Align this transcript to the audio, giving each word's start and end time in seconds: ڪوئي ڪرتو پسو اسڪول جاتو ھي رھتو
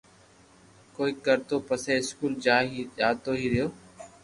ڪوئي 0.95 1.11
ڪرتو 1.25 1.55
پسو 1.67 1.91
اسڪول 2.01 2.33
جاتو 2.97 3.31
ھي 3.41 3.47
رھتو 3.53 3.67